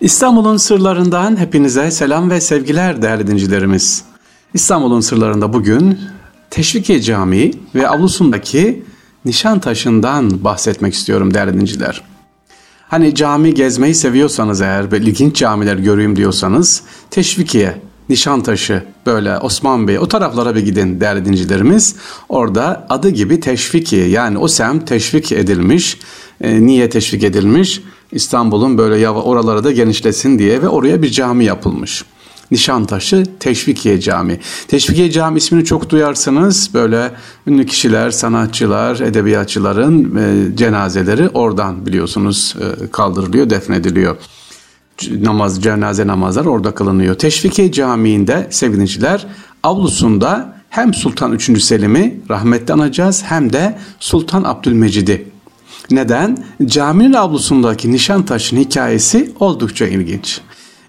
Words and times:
İstanbul'un 0.00 0.56
sırlarından 0.56 1.36
hepinize 1.36 1.90
selam 1.90 2.30
ve 2.30 2.40
sevgiler 2.40 3.02
değerli 3.02 3.26
dincilerimiz. 3.26 4.04
İstanbul'un 4.54 5.00
sırlarında 5.00 5.52
bugün 5.52 5.98
Teşvikiye 6.50 7.00
Camii 7.00 7.54
ve 7.74 7.88
avlusundaki 7.88 8.84
nişan 9.24 9.58
taşından 9.60 10.44
bahsetmek 10.44 10.94
istiyorum 10.94 11.34
değerli 11.34 11.60
dinciler. 11.60 12.02
Hani 12.88 13.14
cami 13.14 13.54
gezmeyi 13.54 13.94
seviyorsanız 13.94 14.60
eğer 14.60 14.92
ve 14.92 14.98
ilginç 14.98 15.36
camiler 15.36 15.76
göreyim 15.76 16.16
diyorsanız 16.16 16.82
Teşvikiye, 17.10 17.74
Nişantaşı, 18.08 18.84
böyle 19.06 19.38
Osman 19.38 19.88
Bey 19.88 19.98
o 19.98 20.08
taraflara 20.08 20.56
bir 20.56 20.60
gidin 20.60 21.00
değerli 21.00 21.24
dincilerimiz. 21.24 21.96
Orada 22.28 22.86
adı 22.88 23.08
gibi 23.08 23.40
teşviki 23.40 23.96
yani 23.96 24.38
o 24.38 24.48
semt 24.48 24.88
teşvik 24.88 25.32
edilmiş. 25.32 25.98
E, 26.40 26.66
niye 26.66 26.90
teşvik 26.90 27.24
edilmiş? 27.24 27.82
İstanbul'un 28.14 28.78
böyle 28.78 28.96
yava 28.96 29.22
oralara 29.22 29.64
da 29.64 29.72
genişlesin 29.72 30.38
diye 30.38 30.62
ve 30.62 30.68
oraya 30.68 31.02
bir 31.02 31.10
cami 31.10 31.44
yapılmış. 31.44 32.04
Nişantaşı 32.50 33.24
Teşvikiye 33.40 34.00
Cami. 34.00 34.40
Teşvikiye 34.68 35.10
Cami 35.10 35.38
ismini 35.38 35.64
çok 35.64 35.90
duyarsınız. 35.90 36.70
Böyle 36.74 37.10
ünlü 37.46 37.66
kişiler, 37.66 38.10
sanatçılar, 38.10 39.00
edebiyatçıların 39.00 40.16
e, 40.16 40.56
cenazeleri 40.56 41.28
oradan 41.28 41.86
biliyorsunuz 41.86 42.54
e, 42.60 42.90
kaldırılıyor, 42.90 43.50
defnediliyor. 43.50 44.16
Namaz, 45.20 45.62
cenaze 45.62 46.06
namazlar 46.06 46.44
orada 46.44 46.74
kılınıyor. 46.74 47.14
Teşvikiye 47.14 47.72
Camii'nde 47.72 48.46
sevgiliciler 48.50 49.26
avlusunda 49.62 50.56
hem 50.70 50.94
Sultan 50.94 51.32
3. 51.32 51.62
Selim'i 51.62 52.20
rahmetli 52.30 52.74
anacağız 52.74 53.22
hem 53.26 53.52
de 53.52 53.78
Sultan 54.00 54.44
Abdülmecid'i 54.44 55.33
neden? 55.90 56.44
Caminin 56.64 57.12
avlusundaki 57.12 57.92
nişan 57.92 58.26
taşın 58.26 58.56
hikayesi 58.56 59.32
oldukça 59.40 59.86
ilginç. 59.86 60.40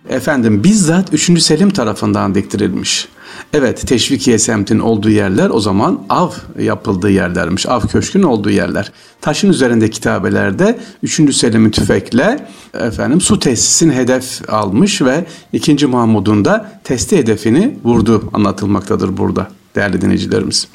Efendim 0.10 0.64
bizzat 0.64 1.14
3. 1.14 1.42
Selim 1.42 1.70
tarafından 1.70 2.36
diktirilmiş. 2.36 3.08
Evet 3.54 3.88
Teşvikiye 3.88 4.40
semtin 4.40 4.80
olduğu 4.80 5.10
yerler 5.10 5.50
o 5.50 5.60
zaman 5.60 6.02
av 6.10 6.32
yapıldığı 6.60 7.10
yerlermiş. 7.10 7.66
Av 7.66 7.82
köşkün 7.82 8.24
olduğu 8.24 8.50
yerler. 8.50 8.92
Taşın 9.22 9.50
üzerinde 9.50 9.90
kitabelerde 9.90 10.80
3. 11.04 11.36
Selim'in 11.36 11.70
tüfekle 11.70 12.48
efendim 12.74 13.22
su 13.22 13.40
tesisin 13.40 13.92
hedef 13.92 14.50
almış 14.50 15.02
ve 15.02 15.26
2. 15.54 15.88
Mahmud'un 15.88 16.46
da 16.46 16.80
testi 16.84 17.18
hedefini 17.18 17.78
vurdu 17.84 18.30
anlatılmaktadır 18.34 19.18
burada 19.18 19.50
değerli 19.76 20.02
dinleyicilerimiz. 20.02 20.68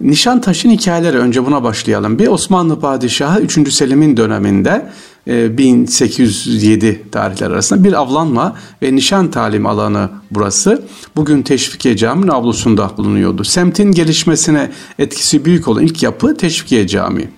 Nişantaşı'nın 0.00 0.72
hikayeleri 0.72 1.18
önce 1.18 1.46
buna 1.46 1.62
başlayalım. 1.62 2.18
Bir 2.18 2.28
Osmanlı 2.28 2.80
Padişahı 2.80 3.40
3. 3.40 3.72
Selim'in 3.72 4.16
döneminde 4.16 4.90
1807 5.26 6.86
e, 6.86 7.10
tarihler 7.10 7.50
arasında 7.50 7.84
bir 7.84 7.92
avlanma 7.92 8.56
ve 8.82 8.94
nişan 8.94 9.30
talim 9.30 9.66
alanı 9.66 10.10
burası. 10.30 10.82
Bugün 11.16 11.42
Teşvikiye 11.42 11.96
Camii'nin 11.96 12.28
avlusunda 12.28 12.90
bulunuyordu. 12.96 13.44
Semtin 13.44 13.92
gelişmesine 13.92 14.70
etkisi 14.98 15.44
büyük 15.44 15.68
olan 15.68 15.82
ilk 15.82 16.02
yapı 16.02 16.36
Teşvikiye 16.36 16.86
Camii. 16.86 17.28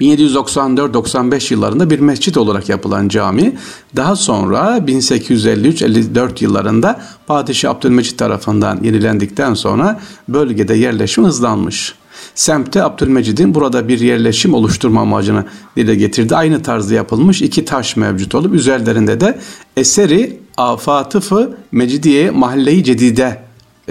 1794-95 0.00 1.52
yıllarında 1.52 1.90
bir 1.90 1.98
mescit 1.98 2.36
olarak 2.36 2.68
yapılan 2.68 3.08
cami 3.08 3.56
daha 3.96 4.16
sonra 4.16 4.78
1853-54 4.78 6.44
yıllarında 6.44 7.00
Padişah 7.26 7.70
Abdülmecit 7.70 8.18
tarafından 8.18 8.78
yenilendikten 8.82 9.54
sonra 9.54 10.00
bölgede 10.28 10.74
yerleşim 10.74 11.24
hızlanmış. 11.24 11.94
Semtte 12.34 12.82
Abdülmecid'in 12.82 13.54
burada 13.54 13.88
bir 13.88 14.00
yerleşim 14.00 14.54
oluşturma 14.54 15.00
amacını 15.00 15.44
dile 15.76 15.94
getirdi. 15.94 16.36
Aynı 16.36 16.62
tarzda 16.62 16.94
yapılmış 16.94 17.42
iki 17.42 17.64
taş 17.64 17.96
mevcut 17.96 18.34
olup 18.34 18.54
üzerlerinde 18.54 19.20
de 19.20 19.38
eseri 19.76 20.40
Afatıfı 20.56 21.56
Mecidiye 21.72 22.30
Mahalle-i 22.30 22.84
Cedide 22.84 23.42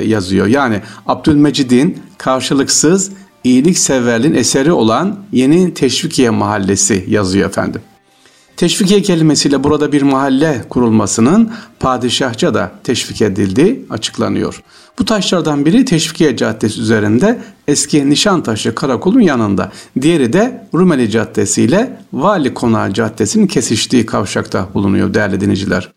yazıyor. 0.01 0.47
Yani 0.47 0.81
Abdülmecid'in 1.05 1.97
karşılıksız 2.17 3.11
iyilikseverliğin 3.43 4.33
eseri 4.33 4.71
olan 4.71 5.19
Yeni 5.31 5.73
Teşvikiye 5.73 6.29
Mahallesi 6.29 7.05
yazıyor 7.07 7.49
efendim. 7.49 7.81
Teşvikiye 8.57 9.01
kelimesiyle 9.01 9.63
burada 9.63 9.91
bir 9.91 10.01
mahalle 10.01 10.65
kurulmasının 10.69 11.51
padişahça 11.79 12.53
da 12.53 12.71
teşvik 12.83 13.21
edildiği 13.21 13.85
açıklanıyor. 13.89 14.63
Bu 14.99 15.05
taşlardan 15.05 15.65
biri 15.65 15.85
Teşvikiye 15.85 16.37
Caddesi 16.37 16.81
üzerinde 16.81 17.41
eski 17.67 18.09
Nişantaşı 18.09 18.75
Karakol'un 18.75 19.19
yanında. 19.19 19.71
Diğeri 20.01 20.33
de 20.33 20.67
Rumeli 20.75 21.09
Caddesi 21.09 21.63
ile 21.63 21.99
Vali 22.13 22.53
Konağı 22.53 22.93
Caddesi'nin 22.93 23.47
kesiştiği 23.47 24.05
kavşakta 24.05 24.67
bulunuyor 24.73 25.13
değerli 25.13 25.41
dinleyiciler. 25.41 25.91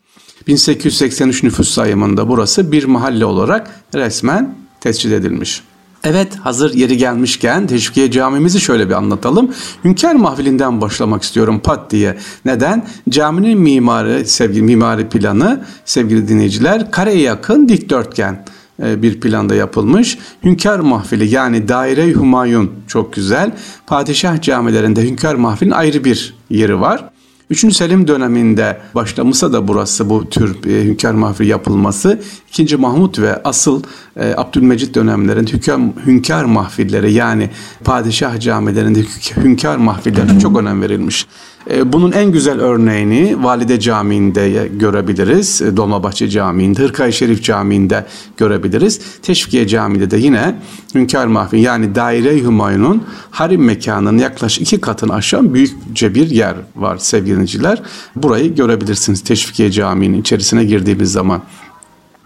1883 0.47 1.43
nüfus 1.43 1.71
sayımında 1.71 2.29
burası 2.29 2.73
bir 2.73 2.85
mahalle 2.85 3.25
olarak 3.25 3.81
resmen 3.95 4.55
tescil 4.81 5.13
edilmiş. 5.13 5.63
Evet 6.05 6.37
hazır 6.37 6.75
yeri 6.75 6.97
gelmişken 6.97 7.67
Teşvikiye 7.67 8.11
Camimizi 8.11 8.61
şöyle 8.61 8.89
bir 8.89 8.95
anlatalım. 8.95 9.55
Hünkar 9.85 10.15
mahfilinden 10.15 10.81
başlamak 10.81 11.23
istiyorum 11.23 11.61
pat 11.65 11.91
diye. 11.91 12.19
Neden? 12.45 12.87
Caminin 13.09 13.59
mimarı, 13.59 14.25
sevgili 14.25 14.63
mimari 14.63 15.09
planı 15.09 15.65
sevgili 15.85 16.29
dinleyiciler 16.29 16.91
kareye 16.91 17.21
yakın 17.21 17.69
dikdörtgen 17.69 18.45
e, 18.83 19.03
bir 19.03 19.21
planda 19.21 19.55
yapılmış. 19.55 20.19
Hünkar 20.45 20.79
mahfili 20.79 21.35
yani 21.35 21.69
daire 21.69 22.13
Humayun 22.13 22.73
çok 22.87 23.13
güzel. 23.13 23.53
Padişah 23.87 24.43
camilerinde 24.43 25.03
hünkar 25.03 25.35
mahfilin 25.35 25.71
ayrı 25.71 26.05
bir 26.05 26.35
yeri 26.51 26.81
var. 26.81 27.11
3. 27.51 27.77
Selim 27.77 28.09
döneminde 28.09 28.81
başlamışsa 28.95 29.53
da 29.53 29.69
burası 29.69 30.11
bu 30.11 30.31
tür 30.31 30.69
e, 30.69 30.85
hünkâr 30.85 31.15
mahfili 31.15 31.49
yapılması 31.49 32.21
2. 32.59 32.77
Mahmut 32.77 33.19
ve 33.19 33.43
asıl 33.43 33.83
e, 34.17 34.35
Abdülmecit 34.37 34.95
dönemlerinde 34.95 35.53
hünkâr, 35.53 35.81
hünkâr 36.07 36.45
mahfilleri 36.45 37.13
yani 37.13 37.51
padişah 37.85 38.41
camilerinde 38.41 39.01
hünkâr 39.37 39.77
mahfillerine 39.77 40.41
çok 40.41 40.59
önem 40.59 40.83
verilmiş. 40.83 41.27
E, 41.71 41.93
bunun 41.93 42.13
en 42.13 42.33
güzel 42.33 42.61
örneğini 42.61 43.45
Valide 43.45 43.81
Camii'nde 43.81 44.69
görebiliriz. 44.73 45.63
E, 45.63 45.77
Dolmabahçe 45.77 46.29
Camii'nde, 46.29 46.83
Hırkay 46.83 47.13
Şerif 47.13 47.45
Camii'nde 47.45 48.07
görebiliriz. 48.37 49.01
Teşvikiye 49.23 49.69
Camii'de 49.69 50.11
de 50.11 50.17
yine 50.17 50.55
Hünkar 50.95 51.27
Mahfil 51.27 51.59
yani 51.59 51.95
Daire-i 51.95 52.43
Hümayun'un 52.43 53.03
harim 53.31 53.65
mekanının 53.65 54.19
yaklaşık 54.19 54.63
iki 54.63 54.81
katını 54.81 55.15
aşan 55.15 55.55
büyükçe 55.55 56.15
bir 56.15 56.31
yer 56.31 56.55
var 56.77 56.99
sevgiliciler. 56.99 57.83
Burayı 58.17 58.55
görebilirsiniz 58.55 59.21
Teşvikiye 59.21 59.71
Camii'nin 59.71 60.21
içerisine 60.21 60.65
girdiğimiz 60.65 61.13
zaman. 61.13 61.43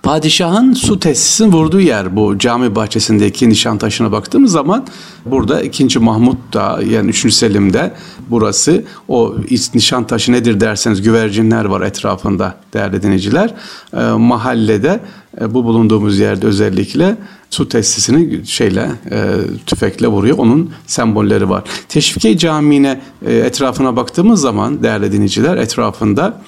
Padişahın 0.03 0.73
su 0.73 1.01
tesisinin 1.01 1.53
vurduğu 1.53 1.81
yer 1.81 2.17
bu 2.17 2.39
cami 2.39 2.75
bahçesindeki 2.75 3.49
nişan 3.49 3.79
taşına 3.79 4.13
baktığımız 4.13 4.53
zaman 4.53 4.87
burada 5.27 5.63
2. 5.63 5.99
Mahmut 5.99 6.53
da 6.53 6.81
yani 6.91 7.11
3. 7.11 7.35
Selim'de 7.35 7.95
burası 8.31 8.85
o 9.09 9.35
nişan 9.75 10.07
taşı 10.07 10.33
nedir 10.33 10.61
derseniz 10.61 11.03
güvercinler 11.03 11.65
var 11.65 11.81
etrafında 11.81 12.57
değerli 12.75 13.03
dinleyiciler. 13.03 13.55
E, 13.93 14.01
mahallede 14.03 15.01
e, 15.41 15.55
bu 15.55 15.65
bulunduğumuz 15.65 16.19
yerde 16.19 16.47
özellikle 16.47 17.17
su 17.51 17.69
tesisini 17.69 18.47
şeyle 18.47 18.91
e, 19.11 19.19
tüfekle 19.67 20.07
vuruyor. 20.07 20.39
Onun 20.39 20.71
sembolleri 20.87 21.51
var. 21.51 21.63
Teşvikiye 21.89 22.39
Camii'ne 22.39 23.01
e, 23.27 23.35
etrafına 23.37 23.97
baktığımız 23.97 24.41
zaman 24.41 24.83
değerli 24.83 25.13
dinleyiciler 25.13 25.57
etrafında 25.57 26.41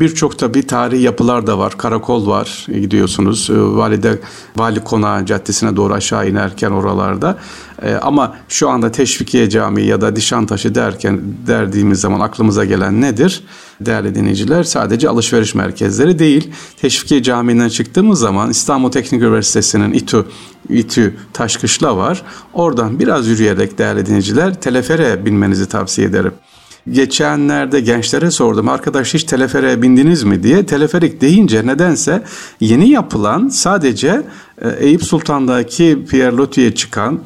birçok 0.00 0.38
tabii 0.38 0.66
tarihi 0.66 1.02
yapılar 1.02 1.46
da 1.46 1.58
var. 1.58 1.78
Karakol 1.78 2.26
var 2.26 2.66
gidiyorsunuz. 2.68 3.50
Ee, 3.50 3.60
Valide 3.60 4.18
Vali 4.56 4.84
Konağı 4.84 5.26
Caddesi'ne 5.26 5.76
doğru 5.76 5.94
aşağı 5.94 6.28
inerken 6.28 6.70
oralarda. 6.70 7.38
Ee, 7.82 7.94
ama 7.94 8.36
şu 8.48 8.68
anda 8.68 8.92
Teşvikiye 8.92 9.50
Camii 9.50 9.86
ya 9.86 10.00
da 10.00 10.16
Dişantaşı 10.16 10.74
derken 10.74 11.20
derdiğimiz 11.46 12.00
zaman 12.00 12.20
aklımıza 12.20 12.64
gelen 12.64 13.00
nedir? 13.00 13.44
Değerli 13.80 14.14
dinleyiciler 14.14 14.64
sadece 14.64 15.08
alışveriş 15.08 15.54
merkezleri 15.54 16.18
değil. 16.18 16.50
Teşvikiye 16.80 17.22
Camii'nden 17.22 17.68
çıktığımız 17.68 18.20
zaman 18.20 18.50
İstanbul 18.50 18.90
Teknik 18.90 19.22
Üniversitesi'nin 19.22 19.92
İTÜ, 19.92 20.24
İTÜ 20.68 21.16
Taşkışla 21.32 21.96
var. 21.96 22.22
Oradan 22.52 22.98
biraz 22.98 23.26
yürüyerek 23.26 23.78
değerli 23.78 24.06
dinleyiciler 24.06 24.60
telefere 24.60 25.24
binmenizi 25.24 25.68
tavsiye 25.68 26.06
ederim. 26.06 26.32
Geçenlerde 26.88 27.80
gençlere 27.80 28.30
sordum 28.30 28.68
arkadaş 28.68 29.14
hiç 29.14 29.24
telefere 29.24 29.82
bindiniz 29.82 30.22
mi 30.22 30.42
diye. 30.42 30.66
Teleferik 30.66 31.20
deyince 31.20 31.66
nedense 31.66 32.22
yeni 32.60 32.90
yapılan 32.90 33.48
sadece 33.48 34.22
e, 34.62 34.68
Eyüp 34.68 35.04
Sultan'daki 35.04 36.04
Pierre 36.10 36.36
Loti'ye 36.36 36.74
çıkan 36.74 37.20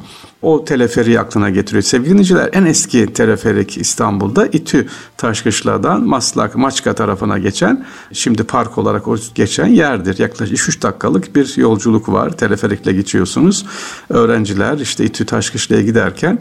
o 0.45 0.65
teleferiği 0.65 1.19
aklına 1.19 1.49
getiriyor. 1.49 1.83
Sevgili 1.83 2.09
dinleyiciler 2.09 2.49
en 2.53 2.65
eski 2.65 3.13
teleferik 3.13 3.77
İstanbul'da 3.77 4.47
İTÜ 4.47 4.87
Taşkışla'dan 5.17 6.03
Maslak 6.03 6.55
Maçka 6.55 6.93
tarafına 6.93 7.37
geçen 7.37 7.85
şimdi 8.13 8.43
park 8.43 8.77
olarak 8.77 9.03
geçen 9.35 9.67
yerdir. 9.67 10.19
Yaklaşık 10.19 10.69
3 10.69 10.83
dakikalık 10.83 11.35
bir 11.35 11.57
yolculuk 11.57 12.09
var. 12.09 12.37
Teleferikle 12.37 12.93
geçiyorsunuz. 12.93 13.65
Öğrenciler 14.09 14.77
işte 14.77 15.05
İTÜ 15.05 15.25
Taşkışla'ya 15.25 15.81
giderken 15.81 16.39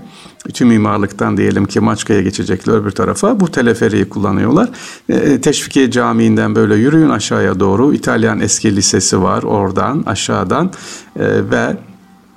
İTÜ 0.49 0.65
mimarlıktan 0.65 1.37
diyelim 1.37 1.65
ki 1.65 1.81
Maçka'ya 1.81 2.23
geçecekler 2.23 2.75
öbür 2.75 2.91
tarafa. 2.91 3.41
Bu 3.41 3.51
teleferiği 3.51 4.09
kullanıyorlar. 4.09 4.69
E, 5.09 5.41
Teşvikiye 5.41 5.91
Camii'nden 5.91 6.55
böyle 6.55 6.75
yürüyün 6.75 7.11
aşağıya 7.11 7.61
doğru. 7.61 7.95
İtalyan 7.95 8.41
eski 8.41 8.77
lisesi 8.77 9.23
var 9.23 9.43
oradan 9.43 10.03
aşağıdan 10.07 10.73
e, 11.17 11.51
ve 11.51 11.77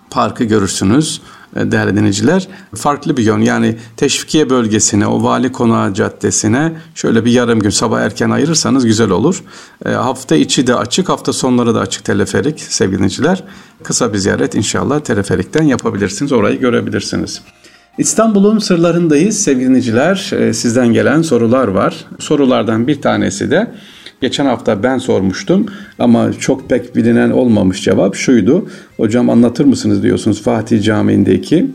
parkı 0.09 0.43
görürsünüz 0.43 1.21
e, 1.21 1.36
değerli 1.55 1.95
dinleyiciler. 1.95 2.47
Farklı 2.75 3.17
bir 3.17 3.23
yön 3.23 3.41
yani 3.41 3.77
teşvikiye 3.97 4.49
bölgesine, 4.49 5.07
o 5.07 5.23
vali 5.23 5.51
konağı 5.51 5.93
caddesine 5.93 6.71
şöyle 6.95 7.25
bir 7.25 7.31
yarım 7.31 7.59
gün 7.59 7.69
sabah 7.69 8.01
erken 8.01 8.29
ayırırsanız 8.29 8.85
güzel 8.85 9.09
olur. 9.09 9.43
E, 9.85 9.89
hafta 9.89 10.35
içi 10.35 10.67
de 10.67 10.75
açık, 10.75 11.09
hafta 11.09 11.33
sonları 11.33 11.75
da 11.75 11.79
açık 11.79 12.03
teleferik 12.03 12.59
sevgili 12.59 12.97
dinleyiciler. 12.97 13.43
Kısa 13.83 14.13
bir 14.13 14.17
ziyaret 14.17 14.55
inşallah 14.55 14.99
teleferikten 14.99 15.63
yapabilirsiniz, 15.63 16.31
orayı 16.31 16.59
görebilirsiniz. 16.59 17.41
İstanbul'un 17.97 18.59
sırlarındayız 18.59 19.43
sevgili 19.43 19.67
dinleyiciler. 19.67 20.31
E, 20.33 20.53
sizden 20.53 20.87
gelen 20.93 21.21
sorular 21.21 21.67
var. 21.67 22.05
Sorulardan 22.19 22.87
bir 22.87 23.01
tanesi 23.01 23.51
de 23.51 23.71
Geçen 24.21 24.45
hafta 24.45 24.83
ben 24.83 24.97
sormuştum 24.97 25.65
ama 25.99 26.33
çok 26.33 26.69
pek 26.69 26.95
bilinen 26.95 27.29
olmamış 27.29 27.83
cevap 27.83 28.15
şuydu. 28.15 28.69
Hocam 28.97 29.29
anlatır 29.29 29.65
mısınız 29.65 30.03
diyorsunuz 30.03 30.41
Fatih 30.41 30.83
Camii'ndeki 30.83 31.71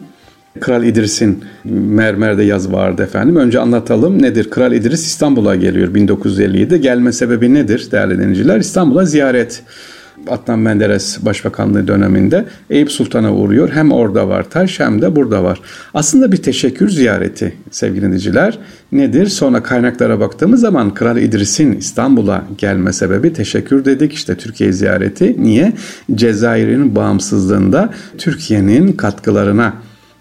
Kral 0.61 0.85
İdris'in 0.85 1.45
mermerde 1.65 2.43
yaz 2.43 2.73
vardı 2.73 3.03
efendim. 3.03 3.37
Önce 3.37 3.61
anlatalım 3.61 4.23
nedir? 4.23 4.51
Kral 4.51 4.73
İdris 4.73 5.07
İstanbul'a 5.07 5.57
geliyor 5.57 5.95
1957'de. 5.95 6.79
Gelme 6.79 7.13
sebebi 7.13 7.55
nedir 7.55 7.89
değerli 7.93 8.19
dinleyiciler? 8.19 8.61
İstanbul'a 8.61 9.05
ziyaret 9.05 9.63
Adnan 10.29 10.59
Menderes 10.59 11.25
Başbakanlığı 11.25 11.89
döneminde 11.89 12.45
Eyüp 12.71 12.93
Sultan'a 12.93 13.35
uğruyor. 13.35 13.71
Hem 13.73 13.93
orada 13.93 14.29
var 14.29 14.51
taş 14.51 14.81
hem 14.81 15.03
de 15.03 15.17
burada 15.17 15.45
var. 15.45 15.61
Aslında 15.95 16.33
bir 16.33 16.37
teşekkür 16.37 16.89
ziyareti 16.89 17.57
sevgili 17.71 18.03
dinleyiciler. 18.03 18.59
Nedir? 18.93 19.27
Sonra 19.27 19.63
kaynaklara 19.63 20.21
baktığımız 20.21 20.61
zaman 20.61 20.95
Kral 20.95 21.17
İdris'in 21.17 21.73
İstanbul'a 21.73 22.45
gelme 22.59 22.93
sebebi 22.93 23.33
teşekkür 23.33 23.85
dedik. 23.85 24.13
İşte 24.13 24.35
Türkiye 24.35 24.73
ziyareti. 24.73 25.37
Niye? 25.39 25.73
Cezayir'in 26.15 26.97
bağımsızlığında 26.97 27.91
Türkiye'nin 28.19 28.93
katkılarına 28.93 29.75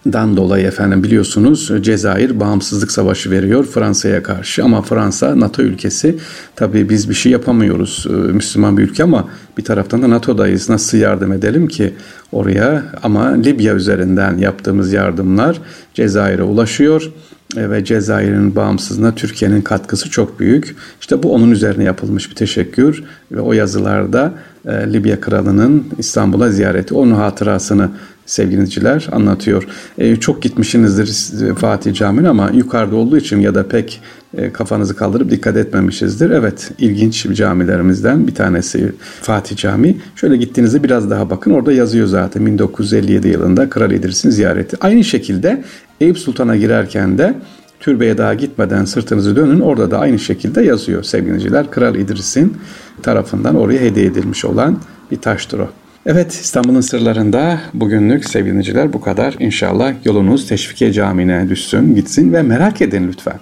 dan 0.05 0.37
dolayı 0.37 0.67
efendim 0.67 1.03
biliyorsunuz 1.03 1.71
Cezayir 1.81 2.39
bağımsızlık 2.39 2.91
savaşı 2.91 3.31
veriyor 3.31 3.65
Fransa'ya 3.65 4.23
karşı. 4.23 4.63
Ama 4.63 4.81
Fransa 4.81 5.39
NATO 5.39 5.61
ülkesi 5.61 6.17
tabii 6.55 6.89
biz 6.89 7.09
bir 7.09 7.13
şey 7.13 7.31
yapamıyoruz 7.31 8.07
ee, 8.09 8.13
Müslüman 8.13 8.77
bir 8.77 8.83
ülke 8.83 9.03
ama 9.03 9.29
bir 9.57 9.63
taraftan 9.63 10.01
da 10.01 10.09
NATO'dayız. 10.09 10.69
Nasıl 10.69 10.97
yardım 10.97 11.31
edelim 11.31 11.67
ki 11.67 11.93
oraya? 12.31 12.83
Ama 13.03 13.27
Libya 13.27 13.75
üzerinden 13.75 14.37
yaptığımız 14.37 14.93
yardımlar 14.93 15.61
Cezayir'e 15.93 16.43
ulaşıyor. 16.43 17.11
E, 17.57 17.69
ve 17.69 17.85
Cezayir'in 17.85 18.55
bağımsızlığına 18.55 19.15
Türkiye'nin 19.15 19.61
katkısı 19.61 20.09
çok 20.09 20.39
büyük. 20.39 20.75
İşte 21.01 21.23
bu 21.23 21.33
onun 21.33 21.51
üzerine 21.51 21.83
yapılmış 21.83 22.29
bir 22.29 22.35
teşekkür 22.35 23.03
ve 23.31 23.41
o 23.41 23.53
yazılarda 23.53 24.33
e, 24.65 24.93
Libya 24.93 25.21
kralının 25.21 25.87
İstanbul'a 25.97 26.49
ziyareti, 26.49 26.93
onun 26.93 27.11
hatırasını 27.11 27.89
sevgiliciler 28.31 29.07
anlatıyor. 29.11 29.67
E, 29.97 30.15
çok 30.15 30.41
gitmişsinizdir 30.41 31.55
Fatih 31.55 31.93
Camii'ne 31.93 32.29
ama 32.29 32.49
yukarıda 32.53 32.95
olduğu 32.95 33.17
için 33.17 33.39
ya 33.39 33.55
da 33.55 33.67
pek 33.67 34.01
e, 34.37 34.53
kafanızı 34.53 34.95
kaldırıp 34.95 35.31
dikkat 35.31 35.57
etmemişizdir. 35.57 36.29
Evet 36.29 36.71
ilginç 36.77 37.27
camilerimizden 37.33 38.27
bir 38.27 38.35
tanesi 38.35 38.91
Fatih 39.21 39.55
Camii. 39.55 39.97
Şöyle 40.15 40.37
gittiğinizde 40.37 40.83
biraz 40.83 41.09
daha 41.09 41.29
bakın 41.29 41.51
orada 41.51 41.73
yazıyor 41.73 42.07
zaten 42.07 42.45
1957 42.45 43.27
yılında 43.27 43.69
Kral 43.69 43.91
İdris'in 43.91 44.29
ziyareti. 44.29 44.77
Aynı 44.81 45.03
şekilde 45.03 45.63
Eyüp 46.01 46.17
Sultan'a 46.17 46.55
girerken 46.55 47.17
de 47.17 47.33
türbeye 47.79 48.17
daha 48.17 48.33
gitmeden 48.33 48.85
sırtınızı 48.85 49.35
dönün. 49.35 49.59
Orada 49.59 49.91
da 49.91 49.99
aynı 49.99 50.19
şekilde 50.19 50.61
yazıyor 50.61 51.03
sevgiliciler. 51.03 51.71
Kral 51.71 51.95
İdris'in 51.95 52.57
tarafından 53.03 53.55
oraya 53.55 53.79
hediye 53.81 54.05
edilmiş 54.05 54.45
olan 54.45 54.79
bir 55.11 55.17
taştır 55.17 55.59
o. 55.59 55.80
Evet 56.05 56.31
İstanbul'un 56.31 56.81
sırlarında 56.81 57.59
bugünlük 57.73 58.25
sevgiliciler 58.25 58.93
bu 58.93 59.01
kadar. 59.01 59.35
İnşallah 59.39 59.93
yolunuz 60.05 60.47
Teşvikiye 60.47 60.93
Camii'ne 60.93 61.49
düşsün, 61.49 61.95
gitsin 61.95 62.33
ve 62.33 62.41
merak 62.41 62.81
edin 62.81 63.07
lütfen. 63.07 63.39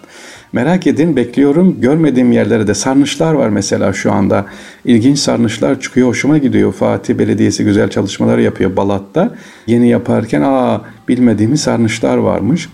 Merak 0.54 0.88
edin, 0.88 1.16
bekliyorum. 1.16 1.82
Görmediğim 1.82 2.32
yerlere 2.32 2.68
de 2.68 2.74
sarnıçlar 2.74 3.34
var 3.34 3.50
mesela 3.50 3.94
şu 3.94 4.12
anda. 4.12 4.46
İlginç 4.86 5.20
sarnıçlar 5.20 5.80
çıkıyor, 5.80 6.08
hoşuma 6.08 6.38
gidiyor. 6.38 6.74
Fatih 6.74 7.18
Belediyesi 7.18 7.64
güzel 7.64 7.90
çalışmalar 7.90 8.38
yapıyor 8.38 8.76
Balat'ta. 8.76 9.36
Yeni 9.68 9.90
yaparken 9.90 10.42
aa 10.42 10.82
bilmediğimiz 11.08 11.62
sarnıçlar 11.62 12.18
varmış. 12.18 12.70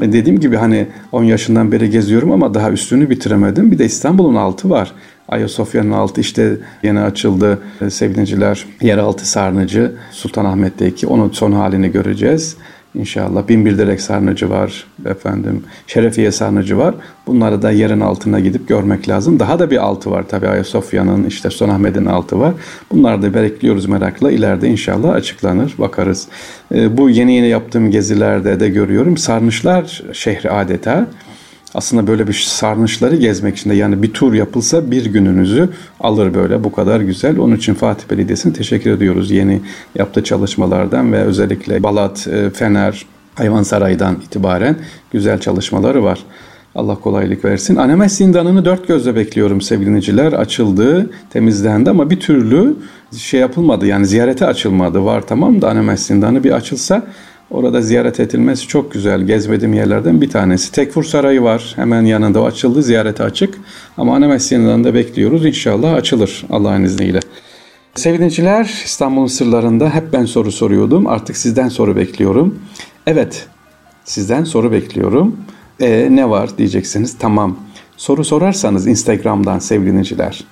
E 0.00 0.12
dediğim 0.12 0.40
gibi 0.40 0.56
hani 0.56 0.86
10 1.12 1.24
yaşından 1.24 1.72
beri 1.72 1.90
geziyorum 1.90 2.32
ama 2.32 2.54
daha 2.54 2.70
üstünü 2.70 3.10
bitiremedim. 3.10 3.70
Bir 3.70 3.78
de 3.78 3.84
İstanbul'un 3.84 4.34
altı 4.34 4.70
var. 4.70 4.92
Ayasofya'nın 5.28 5.92
altı 5.92 6.20
işte 6.20 6.56
yeni 6.82 7.00
açıldı 7.00 7.58
e, 7.80 7.90
sevgiliciler. 7.90 8.66
Yeraltı 8.82 9.28
sarnıcı 9.28 9.92
Sultanahmet'teki 10.10 11.06
onun 11.06 11.30
son 11.30 11.52
halini 11.52 11.92
göreceğiz. 11.92 12.56
İnşallah 12.94 13.48
bin 13.48 13.66
bir 13.66 13.78
direk 13.78 14.00
sarnıcı 14.00 14.50
var 14.50 14.86
efendim. 15.06 15.64
Şerefiye 15.86 16.32
sarnıcı 16.32 16.78
var. 16.78 16.94
Bunları 17.26 17.62
da 17.62 17.70
yerin 17.70 18.00
altına 18.00 18.40
gidip 18.40 18.68
görmek 18.68 19.08
lazım. 19.08 19.38
Daha 19.38 19.58
da 19.58 19.70
bir 19.70 19.76
altı 19.76 20.10
var 20.10 20.28
tabi 20.28 20.48
Ayasofya'nın 20.48 21.24
işte 21.24 21.50
Sultanahmet'in 21.50 22.06
altı 22.06 22.40
var. 22.40 22.54
Bunları 22.92 23.22
da 23.22 23.34
bekliyoruz 23.34 23.86
merakla. 23.86 24.30
İleride 24.30 24.68
inşallah 24.68 25.12
açıklanır 25.12 25.74
bakarız. 25.78 26.28
E, 26.74 26.96
bu 26.96 27.10
yeni 27.10 27.34
yeni 27.34 27.48
yaptığım 27.48 27.90
gezilerde 27.90 28.60
de 28.60 28.68
görüyorum. 28.68 29.16
Sarnıçlar 29.16 30.02
şehri 30.12 30.50
adeta 30.50 31.06
aslında 31.74 32.06
böyle 32.06 32.26
bir 32.26 32.32
sarnıçları 32.32 33.16
gezmek 33.16 33.56
için 33.56 33.70
de 33.70 33.74
yani 33.74 34.02
bir 34.02 34.12
tur 34.12 34.34
yapılsa 34.34 34.90
bir 34.90 35.06
gününüzü 35.06 35.68
alır 36.00 36.34
böyle 36.34 36.64
bu 36.64 36.72
kadar 36.72 37.00
güzel. 37.00 37.38
Onun 37.38 37.56
için 37.56 37.74
Fatih 37.74 38.10
Belediyesi'ne 38.10 38.52
teşekkür 38.52 38.90
ediyoruz 38.90 39.30
yeni 39.30 39.60
yaptığı 39.94 40.24
çalışmalardan 40.24 41.12
ve 41.12 41.22
özellikle 41.22 41.82
Balat, 41.82 42.28
e, 42.28 42.50
Fener, 42.50 43.06
Hayvansaray'dan 43.34 44.14
itibaren 44.14 44.76
güzel 45.12 45.40
çalışmaları 45.40 46.04
var. 46.04 46.18
Allah 46.74 46.94
kolaylık 46.94 47.44
versin. 47.44 47.76
Anemes 47.76 48.12
zindanını 48.12 48.64
dört 48.64 48.88
gözle 48.88 49.16
bekliyorum 49.16 49.60
sevgiliciler. 49.60 50.32
Açıldı, 50.32 51.10
temizlendi 51.30 51.90
ama 51.90 52.10
bir 52.10 52.20
türlü 52.20 52.76
şey 53.16 53.40
yapılmadı. 53.40 53.86
Yani 53.86 54.06
ziyarete 54.06 54.46
açılmadı. 54.46 55.04
Var 55.04 55.22
tamam 55.26 55.62
da 55.62 55.68
Anemes 55.68 56.06
zindanı 56.06 56.44
bir 56.44 56.52
açılsa 56.52 57.06
Orada 57.50 57.82
ziyaret 57.82 58.20
edilmesi 58.20 58.68
çok 58.68 58.92
güzel. 58.92 59.22
Gezmediğim 59.22 59.74
yerlerden 59.74 60.20
bir 60.20 60.30
tanesi. 60.30 60.72
Tekfur 60.72 61.04
Sarayı 61.04 61.42
var. 61.42 61.72
Hemen 61.76 62.02
yanında 62.02 62.42
o 62.42 62.44
açıldı. 62.44 62.82
Ziyarete 62.82 63.22
açık. 63.22 63.54
Ama 63.96 64.16
ana 64.16 64.28
mesleğinden 64.28 64.84
de 64.84 64.94
bekliyoruz. 64.94 65.46
İnşallah 65.46 65.94
açılır 65.94 66.44
Allah'ın 66.50 66.84
izniyle. 66.84 67.20
Sevgiliciler 67.94 68.82
İstanbul'un 68.84 69.26
sırlarında 69.26 69.94
hep 69.94 70.12
ben 70.12 70.24
soru 70.24 70.52
soruyordum. 70.52 71.06
Artık 71.06 71.36
sizden 71.36 71.68
soru 71.68 71.96
bekliyorum. 71.96 72.58
Evet 73.06 73.46
sizden 74.04 74.44
soru 74.44 74.72
bekliyorum. 74.72 75.36
E, 75.80 76.08
ne 76.10 76.30
var 76.30 76.58
diyeceksiniz. 76.58 77.18
Tamam. 77.18 77.56
Soru 77.96 78.24
sorarsanız 78.24 78.86
Instagram'dan 78.86 79.58
sevgiliciler 79.58 80.44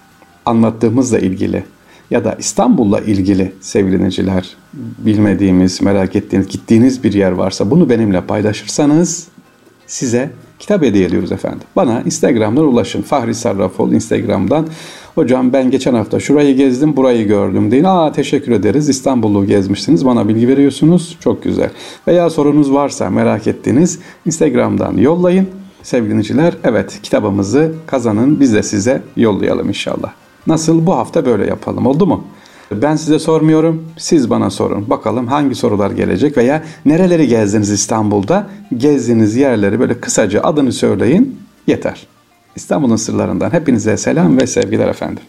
anlattığımızla 0.47 1.19
ilgili 1.19 1.65
ya 2.11 2.25
da 2.25 2.37
İstanbul'la 2.39 3.01
ilgili 3.01 3.53
sevgiliciler 3.61 4.57
bilmediğimiz, 4.75 5.83
merak 5.83 6.17
ettiğiniz, 6.17 6.49
gittiğiniz 6.49 7.05
bir 7.05 7.13
yer 7.13 7.33
varsa 7.33 7.71
bunu 7.71 7.89
benimle 7.89 8.21
paylaşırsanız 8.21 9.29
size 9.87 10.31
kitap 10.59 10.83
hediye 10.83 11.05
ediyoruz 11.05 11.33
efendim. 11.33 11.61
Bana 11.77 12.03
Instagram'dan 12.03 12.65
ulaşın. 12.65 13.03
Fahri 13.03 13.35
Sarrafol 13.35 13.93
Instagram'dan. 13.93 14.67
Hocam 15.15 15.53
ben 15.53 15.71
geçen 15.71 15.95
hafta 15.95 16.21
şurayı 16.21 16.57
gezdim, 16.57 16.97
burayı 16.97 17.27
gördüm 17.27 17.71
deyin. 17.71 17.85
Aa 17.85 18.13
teşekkür 18.13 18.53
ederiz. 18.53 18.89
İstanbul'u 18.89 19.47
gezmişsiniz. 19.47 20.05
Bana 20.05 20.29
bilgi 20.29 20.49
veriyorsunuz. 20.49 21.17
Çok 21.21 21.43
güzel. 21.43 21.71
Veya 22.09 22.31
sorunuz 22.31 22.73
varsa 22.73 23.11
merak 23.11 23.47
ettiğiniz 23.47 23.99
Instagram'dan 24.27 24.97
yollayın. 24.97 25.49
Sevgiliciler 25.83 26.55
evet 26.65 26.99
kitabımızı 27.03 27.73
kazanın. 27.87 28.41
Biz 28.41 28.55
de 28.55 28.63
size 28.63 29.03
yollayalım 29.17 29.69
inşallah. 29.69 30.13
Nasıl 30.49 30.87
bu 30.87 30.97
hafta 30.97 31.27
böyle 31.27 31.47
yapalım 31.47 31.87
oldu 31.87 32.07
mu? 32.07 32.25
Ben 32.73 32.97
size 32.97 33.19
sormuyorum, 33.19 33.85
siz 33.99 34.31
bana 34.31 34.51
sorun. 34.51 34.91
Bakalım 34.91 35.27
hangi 35.27 35.55
sorular 35.55 35.91
gelecek 35.91 36.37
veya 36.37 36.63
nereleri 36.85 37.29
gezdiniz 37.29 37.71
İstanbul'da? 37.71 38.47
Gezdiğiniz 38.77 39.37
yerleri 39.37 39.81
böyle 39.81 40.01
kısaca 40.01 40.43
adını 40.43 40.73
söyleyin 40.73 41.41
yeter. 41.67 42.07
İstanbul'un 42.57 42.97
sırlarından 42.97 43.53
hepinize 43.53 43.97
selam 43.97 44.39
ve 44.39 44.47
sevgiler 44.47 44.89
efendim. 44.89 45.23